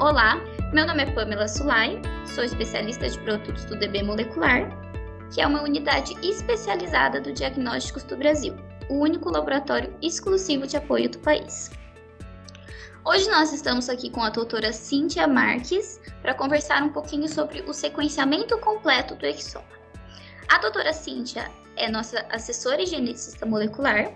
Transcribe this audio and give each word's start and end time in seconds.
Olá, 0.00 0.40
meu 0.72 0.86
nome 0.86 1.02
é 1.02 1.10
Pamela 1.10 1.46
Sulai, 1.46 2.00
sou 2.34 2.42
especialista 2.42 3.06
de 3.06 3.18
produtos 3.18 3.66
do 3.66 3.76
DB 3.76 4.02
Molecular, 4.02 4.66
que 5.30 5.42
é 5.42 5.46
uma 5.46 5.62
unidade 5.62 6.14
especializada 6.26 7.20
do 7.20 7.34
Diagnósticos 7.34 8.04
do 8.04 8.16
Brasil, 8.16 8.56
o 8.88 8.94
único 8.94 9.28
laboratório 9.28 9.94
exclusivo 10.00 10.66
de 10.66 10.78
apoio 10.78 11.10
do 11.10 11.18
país. 11.18 11.70
Hoje 13.04 13.28
nós 13.28 13.52
estamos 13.52 13.90
aqui 13.90 14.08
com 14.08 14.22
a 14.22 14.30
doutora 14.30 14.72
Cíntia 14.72 15.28
Marques 15.28 16.00
para 16.22 16.32
conversar 16.32 16.82
um 16.82 16.94
pouquinho 16.94 17.28
sobre 17.28 17.60
o 17.68 17.74
sequenciamento 17.74 18.56
completo 18.56 19.14
do 19.14 19.26
exoma. 19.26 19.66
A 20.48 20.56
doutora 20.56 20.94
Cíntia 20.94 21.50
é 21.76 21.90
nossa 21.90 22.24
assessora 22.30 22.80
e 22.80 22.86
geneticista 22.86 23.44
molecular, 23.44 24.14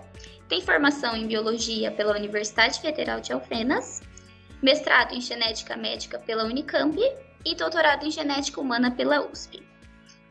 tem 0.49 0.63
formação 0.63 1.15
em 1.15 1.27
biologia 1.27 1.91
pela 1.91 2.15
Universidade 2.15 2.81
Federal 2.81 3.21
de 3.21 3.31
Alfenas, 3.31 4.01
mestrado 4.65 5.13
em 5.13 5.21
genética 5.21 5.77
médica 5.77 6.17
pela 6.17 6.43
Unicamp 6.43 6.97
e 7.45 7.53
doutorado 7.53 8.03
em 8.03 8.09
genética 8.09 8.59
humana 8.59 8.89
pela 8.89 9.23
USP. 9.29 9.61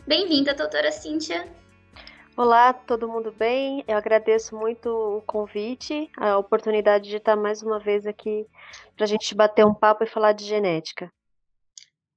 Bem-vinda, 0.09 0.53
doutora 0.53 0.91
Cíntia. 0.91 1.49
Olá, 2.37 2.73
todo 2.73 3.07
mundo 3.07 3.31
bem? 3.31 3.85
Eu 3.87 3.97
agradeço 3.97 4.57
muito 4.57 4.89
o 4.89 5.23
convite, 5.23 6.11
a 6.17 6.37
oportunidade 6.37 7.09
de 7.09 7.19
estar 7.19 7.37
mais 7.37 7.63
uma 7.63 7.79
vez 7.79 8.09
aqui 8.09 8.45
para 8.97 9.05
a 9.05 9.07
gente 9.07 9.33
bater 9.37 9.65
um 9.65 9.73
papo 9.73 10.03
e 10.03 10.09
falar 10.09 10.33
de 10.33 10.45
genética. 10.45 11.13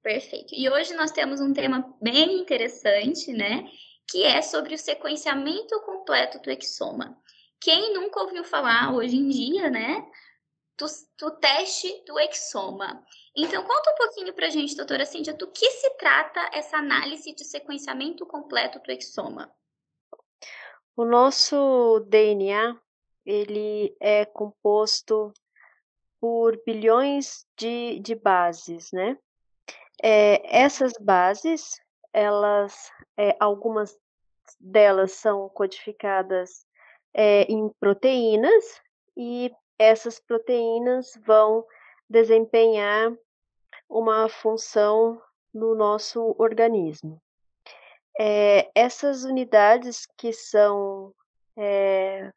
Perfeito. 0.01 0.55
E 0.57 0.67
hoje 0.71 0.95
nós 0.95 1.11
temos 1.11 1.39
um 1.39 1.53
tema 1.53 1.93
bem 2.01 2.39
interessante, 2.39 3.31
né? 3.31 3.63
Que 4.09 4.23
é 4.23 4.41
sobre 4.41 4.73
o 4.73 4.79
sequenciamento 4.79 5.79
completo 5.81 6.39
do 6.41 6.49
exoma. 6.49 7.15
Quem 7.61 7.93
nunca 7.93 8.21
ouviu 8.21 8.43
falar 8.43 8.91
hoje 8.95 9.15
em 9.15 9.29
dia, 9.29 9.69
né? 9.69 10.03
Do, 10.77 10.85
do 11.19 11.31
teste 11.39 12.03
do 12.05 12.19
exoma. 12.19 13.03
Então, 13.35 13.63
conta 13.63 13.91
um 13.91 13.95
pouquinho 13.95 14.33
para 14.33 14.45
a 14.45 14.49
gente, 14.49 14.75
doutora 14.75 15.05
Cíntia, 15.05 15.33
do 15.33 15.51
que 15.51 15.69
se 15.71 15.89
trata 15.97 16.39
essa 16.53 16.77
análise 16.77 17.33
de 17.33 17.43
sequenciamento 17.43 18.25
completo 18.25 18.79
do 18.79 18.91
exoma. 18.91 19.51
O 20.95 21.05
nosso 21.05 21.99
DNA, 22.07 22.79
ele 23.25 23.95
é 23.99 24.25
composto 24.25 25.33
por 26.19 26.59
bilhões 26.65 27.45
de, 27.55 27.99
de 27.99 28.15
bases, 28.15 28.91
né? 28.91 29.17
É, 30.01 30.63
essas 30.63 30.93
bases, 30.99 31.79
elas, 32.13 32.91
é, 33.17 33.35
algumas 33.39 33.97
delas 34.59 35.13
são 35.13 35.49
codificadas 35.49 36.65
é, 37.13 37.43
em 37.43 37.69
proteínas 37.79 38.81
e 39.15 39.51
essas 39.77 40.19
proteínas 40.19 41.19
vão 41.25 41.65
desempenhar 42.09 43.13
uma 43.89 44.27
função 44.29 45.21
no 45.53 45.75
nosso 45.75 46.35
organismo. 46.37 47.21
É, 48.19 48.69
essas 48.73 49.23
unidades 49.23 50.07
que 50.17 50.33
são 50.33 51.13
é, 51.55 52.31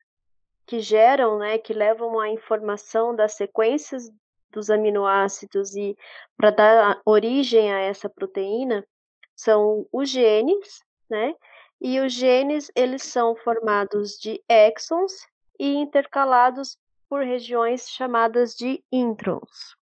que 0.66 0.80
geram, 0.80 1.38
né, 1.38 1.58
que 1.58 1.72
levam 1.72 2.20
a 2.20 2.28
informação 2.28 3.14
das 3.14 3.34
sequências 3.34 4.10
dos 4.50 4.70
aminoácidos 4.70 5.74
e 5.74 5.96
para 6.36 6.50
dar 6.50 7.00
origem 7.04 7.72
a 7.72 7.80
essa 7.80 8.08
proteína 8.08 8.86
são 9.34 9.86
os 9.92 10.08
genes, 10.08 10.82
né? 11.08 11.34
E 11.80 11.98
os 11.98 12.12
genes 12.12 12.70
eles 12.74 13.02
são 13.02 13.34
formados 13.36 14.18
de 14.18 14.42
exons 14.48 15.12
e 15.58 15.74
intercalados 15.74 16.76
por 17.10 17.24
regiões 17.24 17.90
chamadas 17.90 18.54
de 18.54 18.84
introns. 18.92 19.76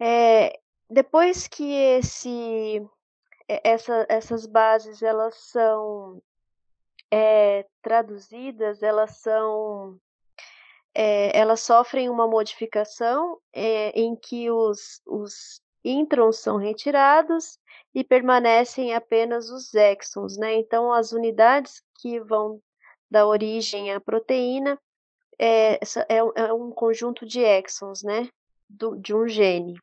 É, 0.00 0.56
depois 0.88 1.48
que 1.48 1.72
esse, 1.72 2.88
essa, 3.48 4.06
essas 4.08 4.46
bases 4.46 5.02
elas 5.02 5.34
são 5.34 6.22
é, 7.10 7.66
traduzidas, 7.82 8.80
elas 8.80 9.18
são 9.18 10.00
é, 10.94 11.36
elas 11.36 11.60
sofrem 11.60 12.08
uma 12.08 12.28
modificação 12.28 13.40
é, 13.52 13.90
em 13.90 14.14
que 14.14 14.50
os, 14.50 15.02
os 15.04 15.60
introns 15.84 16.38
são 16.38 16.56
retirados 16.56 17.58
e 17.92 18.04
permanecem 18.04 18.94
apenas 18.94 19.50
os 19.50 19.74
exons, 19.74 20.36
né? 20.36 20.54
Então, 20.54 20.92
as 20.92 21.12
unidades 21.12 21.82
que 22.00 22.20
vão 22.20 22.60
dar 23.10 23.26
origem 23.26 23.92
à 23.92 24.00
proteína 24.00 24.78
é, 25.38 25.74
é, 25.74 26.16
é 26.18 26.52
um 26.52 26.70
conjunto 26.70 27.26
de 27.26 27.40
exons, 27.40 28.02
né? 28.02 28.28
Do, 28.68 28.96
de 28.96 29.14
um 29.14 29.26
gene. 29.26 29.74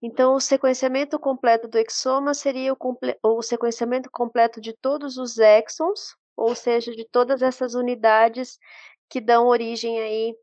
Então, 0.00 0.34
o 0.34 0.40
sequenciamento 0.40 1.18
completo 1.18 1.66
do 1.66 1.76
exoma 1.76 2.32
seria 2.32 2.72
o, 2.72 2.78
o, 3.22 3.42
sequenciamento 3.42 4.08
completo 4.10 4.60
de 4.60 4.72
todos 4.72 5.16
os 5.16 5.38
exons, 5.38 6.14
ou 6.36 6.54
seja, 6.54 6.92
de 6.92 7.04
todas 7.04 7.42
essas 7.42 7.74
unidades 7.74 8.58
que 9.08 9.20
dão 9.20 9.48
origem 9.48 9.98
aí 10.00 10.36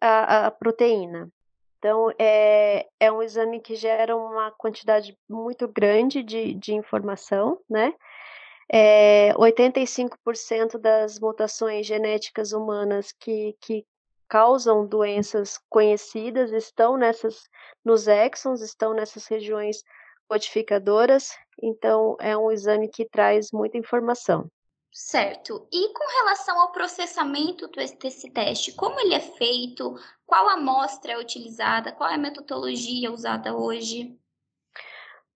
à, 0.00 0.46
à 0.46 0.50
proteína. 0.50 1.30
Então, 1.78 2.10
é, 2.18 2.88
é 2.98 3.12
um 3.12 3.22
exame 3.22 3.60
que 3.60 3.76
gera 3.76 4.16
uma 4.16 4.50
quantidade 4.50 5.16
muito 5.28 5.68
grande 5.68 6.22
de, 6.22 6.54
de 6.54 6.74
informação, 6.74 7.60
né? 7.70 7.94
É, 8.68 9.32
85% 9.34 10.78
das 10.78 11.20
mutações 11.20 11.86
genéticas 11.86 12.52
humanas 12.52 13.12
que, 13.12 13.56
que 13.60 13.86
causam 14.28 14.86
doenças 14.86 15.58
conhecidas 15.68 16.52
estão 16.52 16.96
nessas 16.96 17.48
nos 17.84 18.08
exons, 18.08 18.60
estão 18.60 18.92
nessas 18.92 19.26
regiões 19.26 19.82
codificadoras, 20.28 21.30
então 21.62 22.16
é 22.20 22.36
um 22.36 22.50
exame 22.50 22.88
que 22.88 23.08
traz 23.08 23.52
muita 23.52 23.78
informação. 23.78 24.50
Certo. 24.92 25.68
E 25.70 25.92
com 25.92 26.04
relação 26.18 26.58
ao 26.58 26.72
processamento 26.72 27.68
desse 27.68 28.30
teste, 28.30 28.72
como 28.72 28.98
ele 28.98 29.14
é 29.14 29.20
feito? 29.20 29.94
Qual 30.24 30.48
amostra 30.48 31.12
é 31.12 31.18
utilizada? 31.18 31.92
Qual 31.92 32.08
é 32.08 32.14
a 32.14 32.18
metodologia 32.18 33.12
usada 33.12 33.54
hoje? 33.54 34.18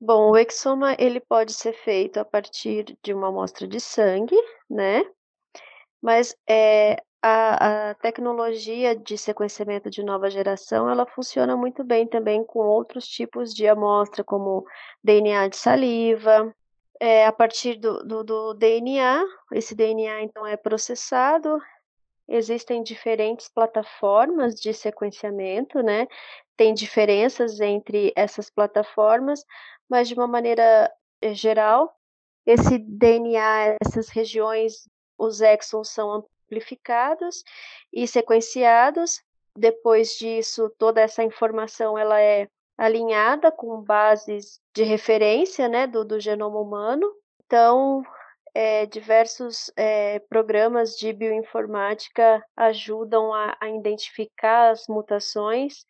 Bom, 0.01 0.31
o 0.31 0.37
exoma 0.37 0.97
ele 0.99 1.21
pode 1.21 1.53
ser 1.53 1.75
feito 1.75 2.19
a 2.19 2.25
partir 2.25 2.97
de 3.03 3.13
uma 3.13 3.29
amostra 3.29 3.69
de 3.69 3.79
sangue, 3.79 4.37
né? 4.69 5.05
Mas 6.01 6.35
é, 6.49 6.97
a, 7.23 7.91
a 7.91 7.95
tecnologia 7.97 8.97
de 8.97 9.19
sequenciamento 9.19 9.91
de 9.91 10.03
nova 10.03 10.31
geração, 10.31 10.89
ela 10.89 11.07
funciona 11.07 11.57
muito 11.57 11.85
bem 11.85 12.07
também 12.07 12.45
com 12.45 12.61
outros 12.61 13.07
tipos 13.07 13.53
de 13.53 13.69
amostra, 13.69 14.25
como 14.25 14.65
DNA 15.05 15.49
de 15.49 15.57
saliva, 15.57 16.55
é, 16.99 17.27
a 17.27 17.33
partir 17.33 17.77
do, 17.77 18.03
do, 18.05 18.25
do, 18.25 18.55
DNA, 18.55 19.25
esse 19.53 19.75
DNA 19.75 20.23
então 20.23 20.47
é 20.47 20.57
processado, 20.57 21.59
existem 22.29 22.83
diferentes 22.83 23.49
plataformas 23.49 24.55
de 24.55 24.73
sequenciamento, 24.73 25.83
né? 25.83 26.07
Tem 26.57 26.75
diferenças 26.75 27.61
entre 27.61 28.13
essas 28.17 28.51
plataformas, 28.51 29.45
mas 29.91 30.09
de 30.09 30.15
uma 30.15 30.29
maneira 30.29 30.91
eh, 31.21 31.35
geral, 31.35 31.93
esse 32.47 32.79
DNA, 32.79 33.77
essas 33.85 34.09
regiões, 34.09 34.89
os 35.19 35.41
exons 35.41 35.89
são 35.91 36.11
amplificados 36.13 37.43
e 37.93 38.07
sequenciados. 38.07 39.21
Depois 39.57 40.17
disso, 40.17 40.73
toda 40.79 41.01
essa 41.01 41.23
informação 41.23 41.99
ela 41.99 42.21
é 42.21 42.49
alinhada 42.79 43.53
com 43.53 43.83
bases 43.83 44.61
de 44.75 44.85
referência 44.85 45.69
né, 45.69 45.87
do, 45.87 46.05
do 46.05 46.19
genoma 46.19 46.59
humano. 46.59 47.13
Então, 47.45 48.03
é, 48.55 48.87
diversos 48.87 49.71
é, 49.77 50.19
programas 50.21 50.97
de 50.97 51.13
bioinformática 51.13 52.43
ajudam 52.57 53.35
a, 53.35 53.57
a, 53.61 53.69
identificar 53.69 54.71
as 54.71 54.87
mutações 54.89 55.85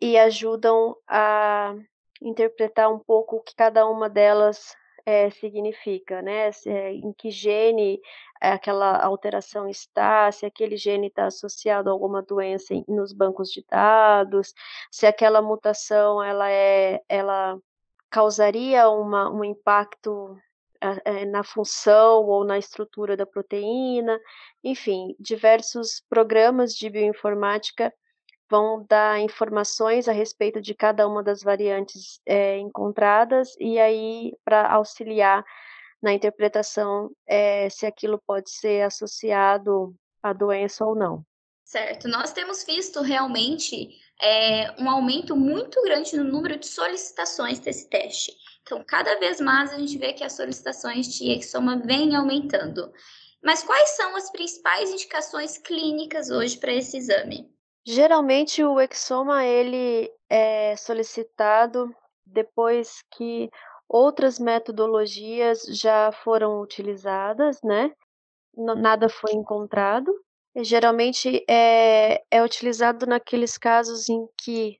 e 0.00 0.18
ajudam 0.18 0.96
a 1.06 1.74
interpretar 2.22 2.92
um 2.92 2.98
pouco 2.98 3.36
o 3.36 3.40
que 3.40 3.54
cada 3.54 3.86
uma 3.86 4.08
delas 4.08 4.76
é, 5.04 5.30
significa, 5.30 6.22
né? 6.22 6.50
É, 6.66 6.92
em 6.92 7.12
que 7.12 7.30
gene 7.30 8.00
aquela 8.40 8.98
alteração 9.04 9.68
está, 9.68 10.30
se 10.32 10.44
aquele 10.46 10.76
gene 10.76 11.08
está 11.08 11.26
associado 11.26 11.88
a 11.88 11.92
alguma 11.92 12.22
doença 12.22 12.74
em, 12.74 12.84
nos 12.88 13.12
bancos 13.12 13.50
de 13.50 13.64
dados, 13.68 14.52
se 14.90 15.06
aquela 15.06 15.40
mutação 15.42 16.22
ela 16.22 16.50
é, 16.50 17.00
ela 17.08 17.58
causaria 18.10 18.88
uma, 18.88 19.30
um 19.30 19.44
impacto 19.44 20.36
é, 21.04 21.24
na 21.24 21.44
função 21.44 22.24
ou 22.26 22.44
na 22.44 22.58
estrutura 22.58 23.16
da 23.16 23.24
proteína, 23.24 24.20
enfim, 24.62 25.14
diversos 25.18 26.02
programas 26.08 26.74
de 26.74 26.90
bioinformática 26.90 27.92
vão 28.50 28.84
dar 28.88 29.20
informações 29.20 30.08
a 30.08 30.12
respeito 30.12 30.60
de 30.60 30.74
cada 30.74 31.06
uma 31.08 31.22
das 31.22 31.42
variantes 31.42 32.20
é, 32.26 32.58
encontradas 32.58 33.54
e 33.58 33.78
aí 33.78 34.32
para 34.44 34.70
auxiliar 34.72 35.44
na 36.02 36.12
interpretação 36.12 37.10
é, 37.26 37.70
se 37.70 37.86
aquilo 37.86 38.20
pode 38.26 38.50
ser 38.50 38.82
associado 38.82 39.94
à 40.22 40.32
doença 40.32 40.84
ou 40.84 40.94
não. 40.94 41.24
Certo, 41.64 42.06
nós 42.08 42.32
temos 42.32 42.64
visto 42.64 43.00
realmente 43.00 43.88
é, 44.20 44.74
um 44.78 44.90
aumento 44.90 45.34
muito 45.34 45.80
grande 45.82 46.16
no 46.16 46.24
número 46.24 46.58
de 46.58 46.66
solicitações 46.66 47.60
desse 47.60 47.88
teste. 47.88 48.32
Então, 48.62 48.84
cada 48.84 49.18
vez 49.18 49.40
mais 49.40 49.72
a 49.72 49.78
gente 49.78 49.96
vê 49.96 50.12
que 50.12 50.22
as 50.22 50.34
solicitações 50.34 51.06
de 51.06 51.30
exoma 51.32 51.78
vêm 51.78 52.14
aumentando. 52.14 52.92
Mas 53.42 53.62
quais 53.62 53.90
são 53.96 54.14
as 54.14 54.30
principais 54.30 54.90
indicações 54.90 55.58
clínicas 55.58 56.30
hoje 56.30 56.58
para 56.58 56.72
esse 56.72 56.98
exame? 56.98 57.50
Geralmente 57.84 58.62
o 58.62 58.80
exoma 58.80 59.44
ele 59.44 60.08
é 60.28 60.76
solicitado 60.76 61.92
depois 62.24 63.02
que 63.10 63.50
outras 63.88 64.38
metodologias 64.38 65.62
já 65.68 66.12
foram 66.12 66.60
utilizadas, 66.60 67.60
né? 67.62 67.92
Nada 68.56 69.08
foi 69.08 69.32
encontrado. 69.32 70.12
E, 70.54 70.62
geralmente 70.62 71.44
é, 71.48 72.22
é 72.30 72.42
utilizado 72.42 73.06
naqueles 73.06 73.58
casos 73.58 74.08
em 74.08 74.28
que 74.38 74.78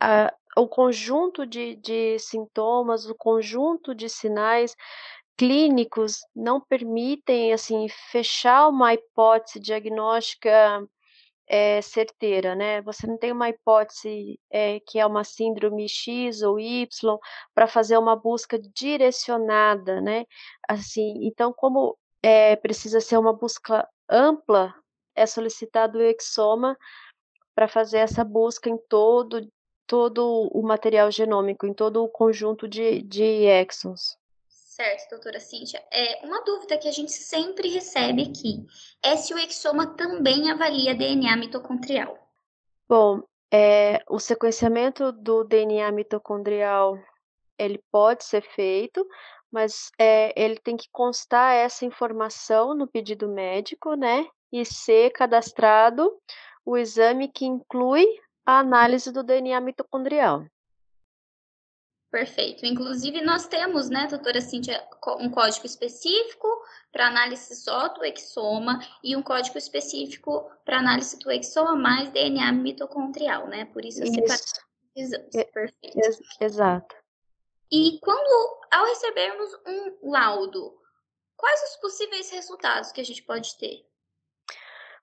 a, 0.00 0.32
o 0.56 0.66
conjunto 0.66 1.44
de, 1.46 1.76
de 1.76 2.18
sintomas, 2.18 3.06
o 3.06 3.14
conjunto 3.14 3.94
de 3.94 4.08
sinais 4.08 4.74
clínicos 5.36 6.20
não 6.34 6.60
permitem 6.60 7.52
assim 7.52 7.86
fechar 8.10 8.68
uma 8.68 8.94
hipótese 8.94 9.58
diagnóstica 9.60 10.88
é, 11.46 11.80
certeira, 11.82 12.54
né? 12.54 12.80
Você 12.82 13.06
não 13.06 13.18
tem 13.18 13.32
uma 13.32 13.48
hipótese 13.48 14.38
é, 14.50 14.80
que 14.80 14.98
é 14.98 15.06
uma 15.06 15.24
síndrome 15.24 15.88
X 15.88 16.42
ou 16.42 16.58
Y 16.58 16.86
para 17.54 17.66
fazer 17.66 17.98
uma 17.98 18.16
busca 18.16 18.58
direcionada, 18.58 20.00
né? 20.00 20.24
Assim, 20.68 21.26
então 21.26 21.52
como 21.52 21.96
é, 22.22 22.56
precisa 22.56 23.00
ser 23.00 23.18
uma 23.18 23.32
busca 23.32 23.88
ampla, 24.08 24.74
é 25.14 25.26
solicitado 25.26 25.98
o 25.98 26.02
exoma 26.02 26.76
para 27.54 27.68
fazer 27.68 27.98
essa 27.98 28.24
busca 28.24 28.68
em 28.68 28.78
todo 28.88 29.46
todo 29.86 30.48
o 30.52 30.62
material 30.62 31.10
genômico, 31.10 31.66
em 31.66 31.74
todo 31.74 32.02
o 32.02 32.08
conjunto 32.08 32.66
de, 32.66 33.02
de 33.02 33.22
exons. 33.46 34.16
Certo, 34.74 35.10
doutora 35.10 35.38
Cíntia. 35.38 35.80
É, 35.88 36.26
uma 36.26 36.42
dúvida 36.42 36.76
que 36.76 36.88
a 36.88 36.90
gente 36.90 37.12
sempre 37.12 37.68
recebe 37.68 38.22
aqui 38.22 38.66
é 39.04 39.14
se 39.14 39.32
o 39.32 39.38
exoma 39.38 39.94
também 39.94 40.50
avalia 40.50 40.96
DNA 40.96 41.36
mitocondrial. 41.36 42.18
Bom, 42.88 43.22
é, 43.52 44.02
o 44.10 44.18
sequenciamento 44.18 45.12
do 45.12 45.44
DNA 45.44 45.92
mitocondrial 45.92 46.98
ele 47.56 47.80
pode 47.92 48.24
ser 48.24 48.42
feito, 48.42 49.06
mas 49.48 49.92
é, 49.96 50.32
ele 50.34 50.56
tem 50.56 50.76
que 50.76 50.88
constar 50.90 51.54
essa 51.54 51.84
informação 51.84 52.74
no 52.74 52.88
pedido 52.88 53.28
médico, 53.28 53.94
né? 53.94 54.26
E 54.50 54.64
ser 54.64 55.10
cadastrado 55.10 56.12
o 56.66 56.76
exame 56.76 57.28
que 57.28 57.46
inclui 57.46 58.04
a 58.44 58.58
análise 58.58 59.12
do 59.12 59.22
DNA 59.22 59.60
mitocondrial. 59.60 60.44
Perfeito. 62.14 62.64
Inclusive, 62.64 63.22
nós 63.22 63.48
temos, 63.48 63.90
né, 63.90 64.06
doutora 64.06 64.40
Cíntia, 64.40 64.80
um 65.18 65.28
código 65.28 65.66
específico 65.66 66.46
para 66.92 67.08
análise 67.08 67.56
só 67.56 67.88
do 67.88 68.04
exoma 68.04 68.78
e 69.02 69.16
um 69.16 69.22
código 69.22 69.58
específico 69.58 70.48
para 70.64 70.78
análise 70.78 71.18
do 71.18 71.28
exoma 71.32 71.74
mais 71.74 72.12
DNA 72.12 72.52
mitocondrial, 72.52 73.48
né? 73.48 73.64
Por 73.64 73.84
isso 73.84 73.98
separei 73.98 74.44
exames. 74.94 75.34
É, 75.34 75.42
Perfeito. 75.42 75.98
Ex 75.98 76.20
exato. 76.40 76.94
E 77.68 77.98
quando, 78.00 78.60
ao 78.70 78.86
recebermos 78.86 79.50
um 79.66 80.12
laudo, 80.12 80.72
quais 81.36 81.60
os 81.64 81.76
possíveis 81.80 82.30
resultados 82.30 82.92
que 82.92 83.00
a 83.00 83.04
gente 83.04 83.24
pode 83.24 83.58
ter? 83.58 83.84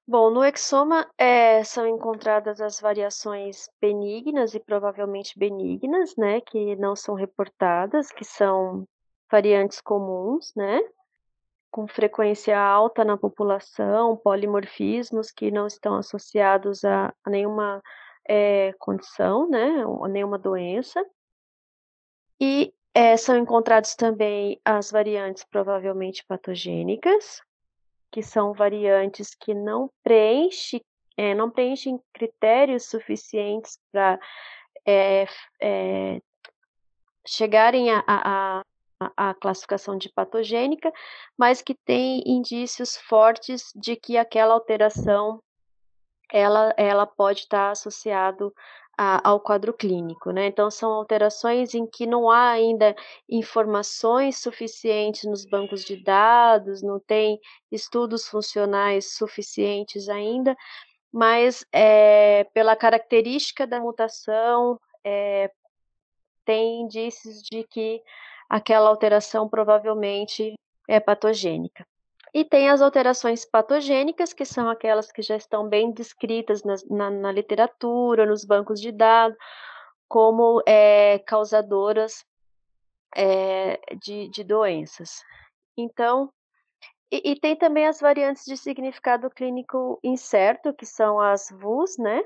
Bom, 0.08 0.30
no 0.30 0.44
exoma 0.44 1.10
é, 1.18 1.64
são 1.64 1.88
encontradas 1.88 2.60
as 2.60 2.80
variações 2.80 3.70
benignas 3.80 4.54
e 4.54 4.60
provavelmente 4.60 5.38
benignas, 5.38 6.16
né, 6.18 6.42
que 6.42 6.76
não 6.76 6.96
são 6.96 7.16
reportadas, 7.16 8.12
que 8.12 8.26
são 8.26 8.86
variantes 9.32 9.80
comuns, 9.80 10.54
né, 10.56 10.82
com 11.70 11.88
frequência 11.88 12.60
alta 12.60 13.06
na 13.06 13.18
população, 13.18 14.18
polimorfismos 14.18 15.32
que 15.32 15.52
não 15.52 15.68
estão 15.68 15.96
associados 15.96 16.84
a, 16.84 17.14
nenhuma 17.28 17.82
é, 18.28 18.74
condição, 18.80 19.48
né, 19.50 19.84
a 20.04 20.08
nenhuma 20.10 20.38
doença. 20.38 21.02
E 22.40 22.74
é, 22.94 23.16
são 23.16 23.38
encontrados 23.38 23.96
também 23.96 24.60
as 24.66 24.92
variantes 24.92 25.46
provavelmente 25.46 26.26
patogênicas, 26.28 27.42
que 28.12 28.22
são 28.22 28.54
variantes 28.54 29.34
que 29.34 29.54
não 29.54 29.90
preenchem, 30.04 30.82
é, 31.18 31.34
não 31.34 31.50
preenchem 31.50 32.00
critérios 32.14 32.86
suficientes 32.90 33.80
para 33.92 34.20
é, 34.86 35.26
é, 35.62 36.22
chegarem 37.26 37.90
a, 37.92 38.64
classificação 39.40 39.98
de 39.98 40.10
patogênica, 40.10 40.92
mas 41.36 41.60
que 41.60 41.74
têm 41.74 42.22
indícios 42.24 42.96
fortes 42.96 43.72
de 43.76 43.96
que 43.96 44.16
aquela 44.16 44.54
alteração 44.54 45.42
ela, 46.32 46.72
ela 46.78 47.08
pode 47.08 47.40
estar 47.40 47.72
associado 47.72 48.54
a, 49.02 49.20
ao 49.28 49.40
quadro 49.40 49.74
clínico, 49.74 50.30
né? 50.32 50.46
Então, 50.46 50.70
são 50.70 50.92
alterações 50.92 51.74
em 51.74 51.88
que 51.88 52.06
não 52.06 52.30
há 52.30 52.52
ainda 52.52 52.96
informações 53.28 54.38
suficientes 54.38 55.24
nos 55.24 55.44
bancos 55.44 55.84
de 55.84 55.98
dados, 56.04 56.84
não 56.84 57.00
tem 57.00 57.40
estudos 57.72 58.28
funcionais 58.28 59.16
suficientes 59.16 60.08
ainda, 60.08 60.56
mas 61.12 61.66
é, 61.74 62.44
pela 62.54 62.76
característica 62.76 63.66
da 63.66 63.80
mutação, 63.80 64.80
é, 65.04 65.52
tem 66.46 66.82
indícios 66.82 67.42
de 67.42 67.64
que 67.64 68.04
aquela 68.48 68.88
alteração 68.90 69.50
provavelmente 69.50 70.54
é 70.88 71.00
patogênica. 71.00 71.86
E 72.34 72.46
tem 72.46 72.70
as 72.70 72.82
alterações 72.82 73.44
patogênicas, 73.44 74.32
que 74.32 74.46
são 74.46 74.70
aquelas 74.70 75.12
que 75.12 75.22
já 75.22 75.36
estão 75.36 75.68
bem 75.68 75.92
descritas 75.92 76.64
na, 76.64 76.76
na, 76.90 77.10
na 77.10 77.32
literatura, 77.32 78.26
nos 78.26 78.46
bancos 78.46 78.80
de 78.80 78.92
dados, 78.92 79.38
como 80.08 80.62
é, 80.66 81.20
causadoras 81.20 82.26
é, 83.16 83.80
de, 83.98 84.30
de 84.30 84.44
doenças. 84.44 85.24
Então, 85.78 86.32
e, 87.12 87.32
e, 87.32 87.40
tem 87.40 87.58
também 87.58 87.86
as 87.86 88.00
variantes 88.00 88.46
de 88.46 88.56
significado 88.56 89.30
clínico 89.30 90.00
incerto, 90.02 90.74
que 90.74 90.86
são 90.86 91.20
as 91.20 91.50
VUS, 91.52 91.98
né? 91.98 92.22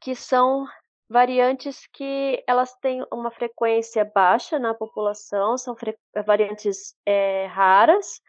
Que 0.00 0.14
são 0.14 0.64
variantes 1.08 1.86
que 1.92 2.42
elas 2.46 2.74
têm 2.76 3.04
uma 3.12 3.30
frequência 3.30 4.04
baixa 4.04 4.58
na 4.58 4.72
população, 4.72 5.58
são 5.58 5.76
variantes 6.24 6.96
é, 7.04 7.46
raras, 7.46 8.20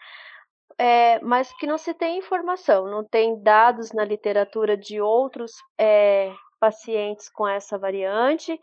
é, 0.77 1.19
mas 1.21 1.51
que 1.57 1.67
não 1.67 1.77
se 1.77 1.93
tem 1.93 2.19
informação, 2.19 2.87
não 2.87 3.03
tem 3.03 3.41
dados 3.41 3.91
na 3.91 4.03
literatura 4.03 4.75
de 4.75 4.99
outros 5.01 5.53
é, 5.77 6.33
pacientes 6.59 7.29
com 7.29 7.47
essa 7.47 7.77
variante, 7.77 8.59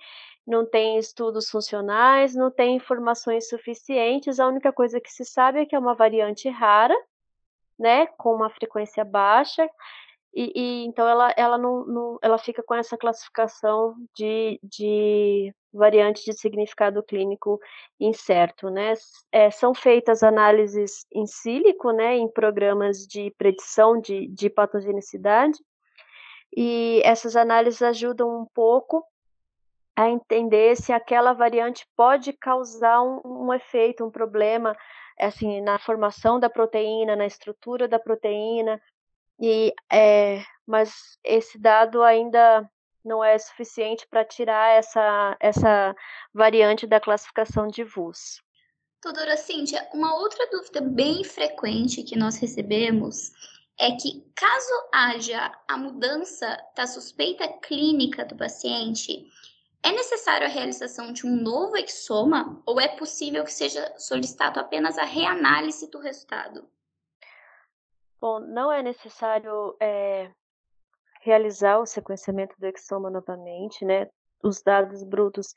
não 0.47 0.65
tem 0.65 0.99
estudos 0.99 1.49
funcionais, 1.49 2.35
não 2.35 2.51
tem 2.51 2.77
informações 2.77 3.49
suficientes. 3.49 4.41
A 4.41 4.49
única 4.49 4.73
coisa 4.73 5.01
que 5.01 5.11
se 5.11 5.25
sabe 5.25 5.61
é 5.61 5.67
que 5.67 5.75
é 5.77 5.79
uma 5.79 5.95
variante 5.95 6.49
rara, 6.49 6.97
né, 7.79 8.07
com 8.19 8.35
uma 8.35 8.51
frequência 8.51 9.05
baixa, 9.05 9.69
e, 10.33 10.53
e 10.55 10.85
então 10.85 11.09
ela, 11.09 11.35
ela, 11.37 11.59
não, 11.59 11.85
não, 11.85 12.19
ela 12.23 12.39
fica 12.39 12.63
com 12.63 12.75
essa 12.75 12.97
classificação 12.97 13.95
de, 14.17 14.61
de 14.63 15.53
variante 15.73 16.25
de 16.25 16.33
significado 16.39 17.03
clínico 17.03 17.61
incerto, 17.99 18.71
né? 18.71 18.95
É, 19.33 19.51
são 19.51 19.75
feitas 19.75 20.23
análises 20.23 21.07
em 21.13 21.27
sílico, 21.27 21.91
né, 21.91 22.17
em 22.17 22.29
programas 22.29 23.07
de 23.07 23.33
predição 23.37 24.01
de, 24.01 24.29
de 24.29 24.49
patogenicidade, 24.49 25.59
e 26.57 27.01
essas 27.05 27.37
análises 27.37 27.83
ajudam 27.83 28.43
um 28.43 28.47
pouco 28.55 29.05
a 29.97 30.09
entender 30.09 30.77
se 30.77 30.93
aquela 30.93 31.33
variante 31.33 31.87
pode 31.97 32.33
causar 32.33 33.03
um, 33.03 33.21
um 33.25 33.55
efeito, 33.55 34.05
um 34.05 34.11
problema, 34.11 34.77
assim, 35.19 35.61
na 35.61 35.79
formação 35.79 36.41
da 36.41 36.49
proteína, 36.49 37.15
na 37.15 37.27
estrutura 37.27 37.87
da 37.87 37.99
proteína, 37.99 38.81
e, 39.41 39.73
é, 39.91 40.45
mas 40.67 41.19
esse 41.25 41.59
dado 41.59 42.03
ainda 42.03 42.69
não 43.05 43.25
é 43.25 43.39
suficiente 43.39 44.07
para 44.09 44.25
tirar 44.25 44.77
essa, 44.77 45.37
essa 45.41 45.97
variante 46.35 46.87
da 46.87 47.01
classificação 47.01 47.67
de 47.67 47.83
VUS. 47.83 48.43
Doutora 49.03 49.37
Cíntia, 49.39 49.89
uma 49.95 50.15
outra 50.17 50.47
dúvida 50.51 50.83
bem 50.83 51.25
frequente 51.25 52.03
que 52.03 52.19
nós 52.19 52.37
recebemos 52.37 53.33
é 53.79 53.93
que, 53.93 54.31
caso 54.35 54.89
haja 54.93 55.51
a 55.67 55.79
mudança 55.79 56.59
da 56.77 56.87
suspeita 56.87 57.49
clínica 57.49 58.27
do 58.27 58.37
paciente, 58.37 59.27
é 59.83 59.91
necessário 59.91 60.47
a 60.47 60.51
realização 60.51 61.15
de 61.15 61.27
um 61.27 61.35
novo 61.35 61.79
exoma 61.79 62.63
ou 62.67 62.79
é 62.79 62.89
possível 62.89 63.43
que 63.43 63.53
seja 63.53 63.91
solicitado 63.97 64.61
apenas 64.61 64.99
a 64.99 65.05
reanálise 65.05 65.91
do 65.91 65.99
resultado? 65.99 66.69
Bom, 68.21 68.41
não 68.41 68.71
é 68.71 68.83
necessário 68.83 69.75
é, 69.81 70.31
realizar 71.23 71.79
o 71.79 71.87
sequenciamento 71.87 72.55
do 72.59 72.67
exoma 72.67 73.09
novamente, 73.11 73.85
né? 73.85 74.09
Os 74.43 74.63
dados 74.63 75.03
brutos 75.03 75.55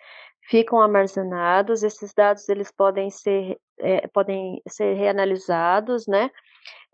ficam 0.50 0.82
armazenados, 0.82 1.84
esses 1.84 2.13
dados 2.13 2.48
eles 2.50 2.72
podem 2.72 3.10
ser, 3.10 3.58
é, 3.79 4.08
podem 4.08 4.62
ser 4.67 4.93
reanalisados, 4.96 6.08
né? 6.08 6.29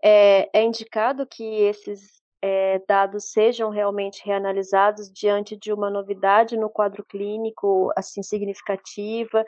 É, 0.02 0.48
é 0.52 0.62
indicado 0.62 1.26
que 1.26 1.44
esses 1.62 2.20
é, 2.42 2.80
dados 2.88 3.30
sejam 3.32 3.70
realmente 3.70 4.24
reanalisados 4.24 5.10
diante 5.12 5.56
de 5.56 5.72
uma 5.72 5.90
novidade 5.90 6.56
no 6.56 6.70
quadro 6.70 7.04
clínico, 7.04 7.92
assim, 7.96 8.22
significativa, 8.22 9.44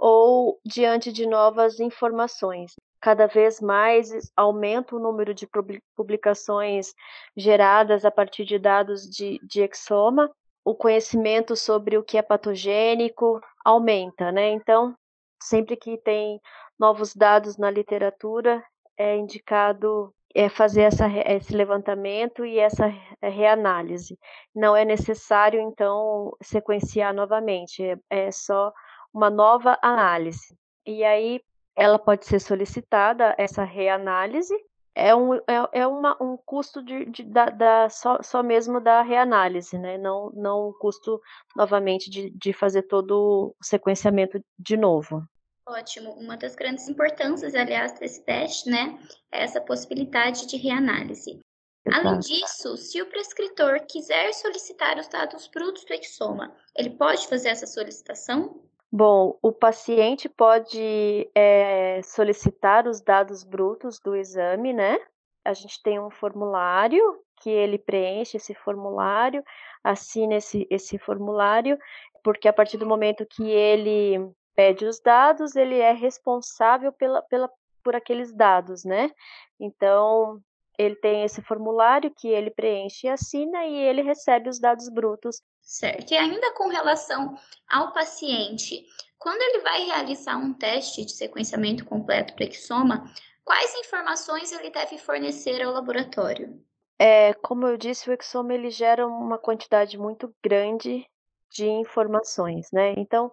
ou 0.00 0.58
diante 0.64 1.12
de 1.12 1.26
novas 1.26 1.78
informações 1.78 2.72
cada 3.00 3.26
vez 3.26 3.60
mais 3.60 4.10
aumenta 4.36 4.94
o 4.94 4.98
número 4.98 5.32
de 5.32 5.48
publicações 5.96 6.92
geradas 7.36 8.04
a 8.04 8.10
partir 8.10 8.44
de 8.44 8.58
dados 8.58 9.08
de, 9.08 9.40
de 9.42 9.62
exoma, 9.62 10.30
o 10.64 10.74
conhecimento 10.74 11.56
sobre 11.56 11.96
o 11.96 12.02
que 12.02 12.18
é 12.18 12.22
patogênico 12.22 13.40
aumenta, 13.64 14.30
né? 14.30 14.50
Então, 14.50 14.94
sempre 15.42 15.76
que 15.76 15.96
tem 15.96 16.38
novos 16.78 17.14
dados 17.14 17.56
na 17.56 17.70
literatura, 17.70 18.62
é 18.98 19.16
indicado 19.16 20.12
é 20.32 20.48
fazer 20.48 20.82
essa, 20.82 21.08
esse 21.26 21.52
levantamento 21.52 22.44
e 22.44 22.58
essa 22.58 22.86
reanálise. 23.20 24.16
Não 24.54 24.76
é 24.76 24.84
necessário, 24.84 25.60
então, 25.60 26.36
sequenciar 26.40 27.12
novamente, 27.12 27.82
é, 27.82 27.96
é 28.08 28.30
só 28.30 28.72
uma 29.12 29.30
nova 29.30 29.78
análise. 29.82 30.56
E 30.86 31.04
aí, 31.04 31.40
ela 31.76 31.98
pode 31.98 32.26
ser 32.26 32.40
solicitada, 32.40 33.34
essa 33.38 33.64
reanálise, 33.64 34.54
é 34.94 35.14
um, 35.14 35.34
é, 35.34 35.68
é 35.72 35.86
uma, 35.86 36.16
um 36.22 36.36
custo 36.36 36.82
de, 36.82 37.04
de 37.06 37.22
da, 37.22 37.46
da, 37.46 37.88
só, 37.88 38.20
só 38.22 38.42
mesmo 38.42 38.80
da 38.80 39.02
reanálise, 39.02 39.78
né? 39.78 39.96
Não, 39.96 40.30
não 40.34 40.68
o 40.68 40.74
custo, 40.74 41.20
novamente, 41.56 42.10
de, 42.10 42.30
de 42.30 42.52
fazer 42.52 42.82
todo 42.82 43.54
o 43.58 43.64
sequenciamento 43.64 44.42
de 44.58 44.76
novo. 44.76 45.24
Ótimo. 45.66 46.12
Uma 46.14 46.36
das 46.36 46.56
grandes 46.56 46.88
importâncias, 46.88 47.54
aliás, 47.54 47.92
desse 47.98 48.24
teste, 48.24 48.68
né, 48.68 48.98
é 49.32 49.44
essa 49.44 49.60
possibilidade 49.60 50.46
de 50.46 50.56
reanálise. 50.56 51.38
Exato. 51.86 52.08
Além 52.08 52.18
disso, 52.18 52.76
se 52.76 53.00
o 53.00 53.06
prescritor 53.06 53.80
quiser 53.86 54.34
solicitar 54.34 54.98
os 54.98 55.08
dados 55.08 55.48
brutos 55.48 55.84
do 55.84 55.94
exoma, 55.94 56.54
ele 56.76 56.90
pode 56.90 57.26
fazer 57.28 57.50
essa 57.50 57.66
solicitação? 57.66 58.60
Bom, 58.92 59.38
o 59.40 59.52
paciente 59.52 60.28
pode 60.28 61.30
é, 61.32 62.00
solicitar 62.02 62.88
os 62.88 63.00
dados 63.00 63.44
brutos 63.44 64.00
do 64.00 64.16
exame, 64.16 64.72
né? 64.72 64.98
A 65.44 65.52
gente 65.52 65.80
tem 65.82 66.00
um 66.00 66.10
formulário 66.10 67.00
que 67.40 67.48
ele 67.48 67.78
preenche 67.78 68.36
esse 68.36 68.52
formulário, 68.52 69.44
assina 69.82 70.34
esse, 70.34 70.66
esse 70.68 70.98
formulário, 70.98 71.78
porque 72.22 72.48
a 72.48 72.52
partir 72.52 72.78
do 72.78 72.86
momento 72.86 73.24
que 73.26 73.48
ele 73.48 74.30
pede 74.56 74.84
os 74.84 75.00
dados, 75.00 75.54
ele 75.56 75.78
é 75.78 75.92
responsável 75.92 76.92
pela, 76.92 77.22
pela, 77.22 77.50
por 77.84 77.94
aqueles 77.94 78.34
dados, 78.34 78.84
né? 78.84 79.10
Então, 79.58 80.42
ele 80.80 80.96
tem 80.96 81.24
esse 81.24 81.42
formulário 81.42 82.12
que 82.16 82.28
ele 82.28 82.50
preenche 82.50 83.06
e 83.06 83.10
assina 83.10 83.64
e 83.66 83.74
ele 83.74 84.02
recebe 84.02 84.48
os 84.48 84.58
dados 84.58 84.88
brutos 84.88 85.42
Certo. 85.62 86.12
E 86.12 86.16
ainda 86.16 86.52
com 86.54 86.68
relação 86.68 87.36
ao 87.68 87.92
paciente, 87.92 88.84
quando 89.16 89.40
ele 89.40 89.60
vai 89.60 89.84
realizar 89.84 90.36
um 90.36 90.52
teste 90.52 91.04
de 91.04 91.12
sequenciamento 91.12 91.84
completo 91.84 92.34
do 92.34 92.42
exoma, 92.42 93.04
quais 93.44 93.72
informações 93.76 94.50
ele 94.50 94.70
deve 94.70 94.98
fornecer 94.98 95.62
ao 95.62 95.72
laboratório? 95.72 96.60
É, 96.98 97.34
como 97.34 97.68
eu 97.68 97.76
disse, 97.76 98.10
o 98.10 98.12
exoma 98.12 98.52
ele 98.52 98.68
gera 98.68 99.06
uma 99.06 99.38
quantidade 99.38 99.96
muito 99.96 100.34
grande 100.42 101.06
de 101.52 101.68
informações, 101.68 102.72
né? 102.72 102.94
Então, 102.96 103.30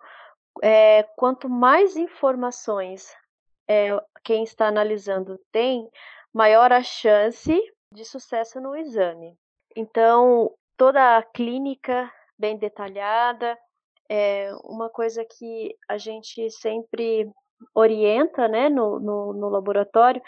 é, 0.61 1.01
quanto 1.15 1.49
mais 1.49 1.97
informações 1.97 3.11
é, 3.67 3.99
quem 4.23 4.43
está 4.43 4.67
analisando 4.67 5.39
tem, 5.51 5.89
maior 6.37 6.71
a 6.71 6.83
chance 6.83 7.51
de 7.91 8.05
sucesso 8.05 8.61
no 8.61 8.75
exame. 8.75 9.35
Então, 9.75 10.53
toda 10.77 11.17
a 11.17 11.23
clínica 11.23 12.13
bem 12.37 12.55
detalhada. 12.55 13.57
É 14.07 14.51
uma 14.63 14.87
coisa 14.87 15.25
que 15.25 15.75
a 15.89 15.97
gente 15.97 16.49
sempre 16.51 17.27
orienta 17.73 18.47
né, 18.47 18.69
no, 18.69 18.99
no, 18.99 19.33
no 19.33 19.49
laboratório 19.49 20.21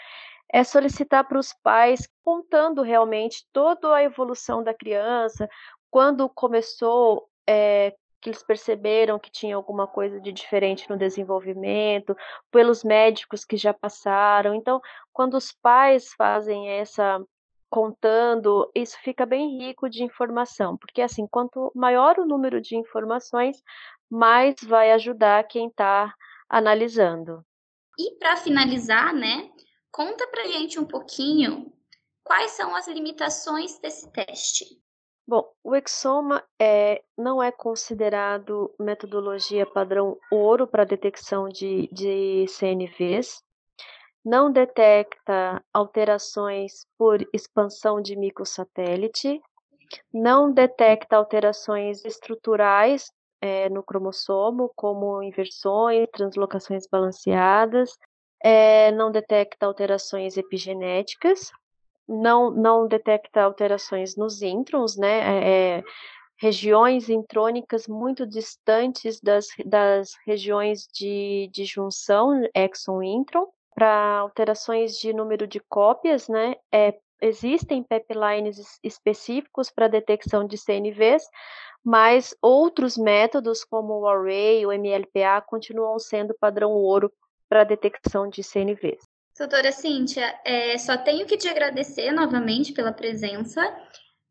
é 0.52 0.64
solicitar 0.64 1.26
para 1.28 1.38
os 1.38 1.52
pais, 1.62 2.08
contando 2.24 2.82
realmente 2.82 3.46
toda 3.52 3.94
a 3.94 4.02
evolução 4.02 4.64
da 4.64 4.74
criança, 4.74 5.48
quando 5.88 6.28
começou, 6.28 7.28
é, 7.48 7.94
que 8.20 8.28
eles 8.28 8.42
perceberam 8.42 9.18
que 9.18 9.30
tinha 9.30 9.56
alguma 9.56 9.86
coisa 9.86 10.20
de 10.20 10.30
diferente 10.32 10.88
no 10.90 10.96
desenvolvimento, 10.96 12.16
pelos 12.50 12.84
médicos 12.84 13.44
que 13.44 13.56
já 13.56 13.72
passaram. 13.72 14.54
Então, 14.54 14.80
quando 15.12 15.34
os 15.34 15.52
pais 15.52 16.12
fazem 16.14 16.68
essa 16.68 17.20
contando, 17.70 18.70
isso 18.74 18.98
fica 19.02 19.24
bem 19.24 19.58
rico 19.58 19.88
de 19.88 20.02
informação, 20.02 20.76
porque 20.76 21.00
assim, 21.00 21.26
quanto 21.26 21.70
maior 21.74 22.18
o 22.18 22.26
número 22.26 22.60
de 22.60 22.76
informações, 22.76 23.62
mais 24.10 24.56
vai 24.64 24.90
ajudar 24.90 25.46
quem 25.46 25.68
está 25.68 26.12
analisando. 26.48 27.44
E 27.96 28.18
para 28.18 28.36
finalizar, 28.36 29.14
né, 29.14 29.48
conta 29.92 30.26
para 30.26 30.48
gente 30.48 30.80
um 30.80 30.84
pouquinho 30.84 31.72
quais 32.24 32.52
são 32.52 32.74
as 32.74 32.88
limitações 32.88 33.78
desse 33.78 34.10
teste. 34.12 34.64
O 35.62 35.76
exoma 35.76 36.42
é, 36.58 37.02
não 37.18 37.42
é 37.42 37.52
considerado 37.52 38.74
metodologia 38.78 39.66
padrão 39.66 40.16
ouro 40.30 40.66
para 40.66 40.84
detecção 40.84 41.48
de, 41.48 41.86
de 41.92 42.46
CNVs, 42.48 43.42
não 44.24 44.50
detecta 44.50 45.62
alterações 45.72 46.86
por 46.96 47.20
expansão 47.32 48.00
de 48.00 48.16
microsatélite, 48.16 49.40
não 50.12 50.52
detecta 50.52 51.16
alterações 51.16 52.04
estruturais 52.04 53.10
é, 53.40 53.68
no 53.68 53.82
cromossomo, 53.82 54.70
como 54.74 55.22
inversões, 55.22 56.08
translocações 56.12 56.86
balanceadas, 56.90 57.96
é, 58.42 58.92
não 58.92 59.10
detecta 59.10 59.66
alterações 59.66 60.36
epigenéticas, 60.36 61.50
não, 62.10 62.50
não 62.50 62.88
detecta 62.88 63.42
alterações 63.42 64.16
nos 64.16 64.42
introns, 64.42 64.96
né? 64.96 65.78
É, 65.78 65.82
regiões 66.38 67.08
intrônicas 67.08 67.86
muito 67.86 68.26
distantes 68.26 69.20
das, 69.20 69.46
das 69.64 70.10
regiões 70.26 70.88
de, 70.92 71.48
de 71.52 71.64
junção 71.64 72.32
exon-intron, 72.54 73.46
para 73.74 74.18
alterações 74.18 74.98
de 74.98 75.12
número 75.12 75.46
de 75.46 75.60
cópias, 75.60 76.28
né? 76.28 76.54
É, 76.72 76.98
existem 77.22 77.82
pipelines 77.82 78.78
específicos 78.82 79.70
para 79.70 79.86
detecção 79.86 80.46
de 80.46 80.58
CNVs, 80.58 81.22
mas 81.84 82.34
outros 82.42 82.98
métodos, 82.98 83.64
como 83.64 84.00
o 84.00 84.08
Array, 84.08 84.66
o 84.66 84.72
MLPA, 84.72 85.40
continuam 85.46 85.98
sendo 85.98 86.34
padrão 86.38 86.72
ouro 86.72 87.12
para 87.48 87.64
detecção 87.64 88.28
de 88.28 88.42
CNVs. 88.42 89.09
Doutora 89.40 89.72
Cíntia, 89.72 90.38
é, 90.44 90.78
só 90.78 90.96
tenho 90.96 91.26
que 91.26 91.36
te 91.36 91.48
agradecer 91.48 92.12
novamente 92.12 92.72
pela 92.72 92.92
presença 92.92 93.60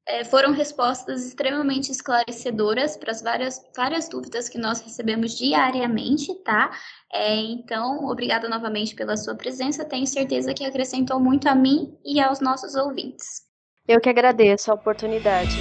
é, 0.10 0.24
foram 0.24 0.52
respostas 0.52 1.24
extremamente 1.24 1.92
esclarecedoras 1.92 2.98
para 2.98 3.12
as 3.12 3.22
várias, 3.22 3.62
várias 3.76 4.10
dúvidas 4.10 4.50
que 4.50 4.58
nós 4.58 4.82
recebemos 4.82 5.38
diariamente, 5.38 6.34
tá? 6.44 6.72
É, 7.14 7.36
então, 7.36 8.06
obrigada 8.06 8.50
novamente 8.50 8.96
pela 8.96 9.16
sua 9.16 9.36
presença. 9.36 9.86
Tenho 9.86 10.08
certeza 10.08 10.52
que 10.52 10.66
acrescentou 10.66 11.20
muito 11.20 11.48
a 11.48 11.54
mim 11.54 11.96
e 12.04 12.20
aos 12.20 12.40
nossos 12.40 12.74
ouvintes. 12.74 13.44
Eu 13.88 14.02
que 14.02 14.10
agradeço 14.10 14.72
a 14.72 14.74
oportunidade. 14.74 15.56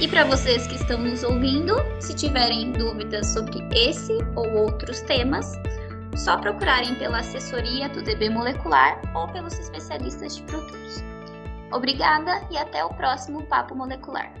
E 0.00 0.08
para 0.08 0.24
vocês 0.24 0.66
que 0.66 0.76
estão 0.76 0.98
nos 0.98 1.22
ouvindo, 1.22 1.74
se 2.00 2.16
tiverem 2.16 2.72
dúvidas 2.72 3.26
sobre 3.34 3.58
esse 3.74 4.14
ou 4.34 4.64
outros 4.64 5.02
temas, 5.02 5.52
só 6.16 6.36
procurarem 6.38 6.94
pela 6.96 7.18
assessoria 7.18 7.88
do 7.88 8.02
DB 8.02 8.28
Molecular 8.28 9.00
ou 9.14 9.28
pelos 9.28 9.58
especialistas 9.58 10.36
de 10.36 10.42
produtos. 10.42 11.04
Obrigada 11.72 12.42
e 12.50 12.58
até 12.58 12.84
o 12.84 12.90
próximo 12.90 13.42
Papo 13.46 13.74
Molecular. 13.74 14.39